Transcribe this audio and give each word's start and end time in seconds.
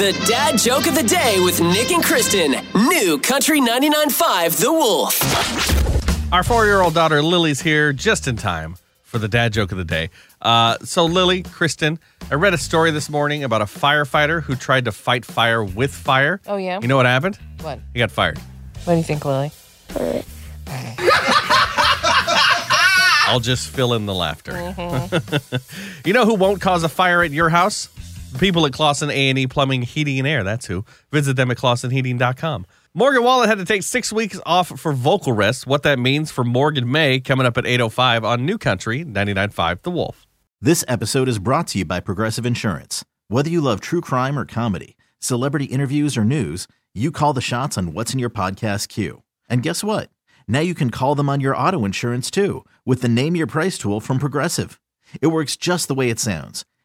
The 0.00 0.12
dad 0.26 0.56
joke 0.56 0.86
of 0.86 0.94
the 0.94 1.02
day 1.02 1.40
with 1.40 1.60
Nick 1.60 1.90
and 1.90 2.02
Kristen. 2.02 2.54
New 2.74 3.18
Country 3.18 3.60
99.5 3.60 4.58
The 4.58 4.72
Wolf. 4.72 6.32
Our 6.32 6.42
four 6.42 6.64
year 6.64 6.80
old 6.80 6.94
daughter 6.94 7.22
Lily's 7.22 7.60
here 7.60 7.92
just 7.92 8.26
in 8.26 8.38
time 8.38 8.76
for 9.02 9.18
the 9.18 9.28
dad 9.28 9.52
joke 9.52 9.72
of 9.72 9.76
the 9.76 9.84
day. 9.84 10.08
Uh, 10.40 10.78
so, 10.78 11.04
Lily, 11.04 11.42
Kristen, 11.42 11.98
I 12.30 12.36
read 12.36 12.54
a 12.54 12.58
story 12.58 12.90
this 12.92 13.10
morning 13.10 13.44
about 13.44 13.60
a 13.60 13.66
firefighter 13.66 14.42
who 14.42 14.56
tried 14.56 14.86
to 14.86 14.92
fight 14.92 15.26
fire 15.26 15.62
with 15.62 15.92
fire. 15.92 16.40
Oh, 16.46 16.56
yeah? 16.56 16.80
You 16.80 16.88
know 16.88 16.96
what 16.96 17.04
happened? 17.04 17.38
What? 17.60 17.78
He 17.92 17.98
got 17.98 18.10
fired. 18.10 18.38
What 18.84 18.94
do 18.94 18.96
you 18.96 19.04
think, 19.04 19.22
Lily? 19.26 19.52
I'll 23.26 23.40
just 23.40 23.68
fill 23.68 23.92
in 23.92 24.06
the 24.06 24.14
laughter. 24.14 24.52
you 26.06 26.14
know 26.14 26.24
who 26.24 26.36
won't 26.36 26.62
cause 26.62 26.84
a 26.84 26.88
fire 26.88 27.22
at 27.22 27.32
your 27.32 27.50
house? 27.50 27.90
People 28.38 28.66
at 28.66 28.72
Clausen 28.72 29.10
A&E 29.10 29.46
Plumbing, 29.46 29.82
Heating 29.82 30.18
and 30.18 30.28
Air. 30.28 30.44
That's 30.44 30.66
who. 30.66 30.84
Visit 31.10 31.36
them 31.36 31.50
at 31.50 31.56
clausenheating.com. 31.56 32.66
Morgan 32.94 33.22
Wallen 33.22 33.48
had 33.48 33.58
to 33.58 33.64
take 33.64 33.82
six 33.82 34.12
weeks 34.12 34.40
off 34.44 34.68
for 34.80 34.92
vocal 34.92 35.32
rest. 35.32 35.66
What 35.66 35.82
that 35.84 35.98
means 35.98 36.30
for 36.30 36.42
Morgan 36.44 36.90
May 36.90 37.20
coming 37.20 37.46
up 37.46 37.56
at 37.56 37.64
8.05 37.64 38.24
on 38.24 38.44
New 38.44 38.58
Country 38.58 39.04
99.5 39.04 39.82
The 39.82 39.90
Wolf. 39.90 40.26
This 40.60 40.84
episode 40.88 41.28
is 41.28 41.38
brought 41.38 41.68
to 41.68 41.78
you 41.78 41.84
by 41.84 42.00
Progressive 42.00 42.44
Insurance. 42.44 43.04
Whether 43.28 43.48
you 43.48 43.60
love 43.60 43.80
true 43.80 44.00
crime 44.00 44.38
or 44.38 44.44
comedy, 44.44 44.96
celebrity 45.18 45.66
interviews 45.66 46.16
or 46.16 46.24
news, 46.24 46.66
you 46.94 47.12
call 47.12 47.32
the 47.32 47.40
shots 47.40 47.78
on 47.78 47.92
what's 47.92 48.12
in 48.12 48.18
your 48.18 48.30
podcast 48.30 48.88
queue. 48.88 49.22
And 49.48 49.62
guess 49.62 49.84
what? 49.84 50.10
Now 50.48 50.60
you 50.60 50.74
can 50.74 50.90
call 50.90 51.14
them 51.14 51.28
on 51.28 51.40
your 51.40 51.56
auto 51.56 51.84
insurance 51.84 52.30
too 52.30 52.64
with 52.84 53.02
the 53.02 53.08
Name 53.08 53.36
Your 53.36 53.46
Price 53.46 53.78
tool 53.78 54.00
from 54.00 54.18
Progressive. 54.18 54.80
It 55.22 55.28
works 55.28 55.56
just 55.56 55.86
the 55.86 55.94
way 55.94 56.10
it 56.10 56.18
sounds. 56.18 56.64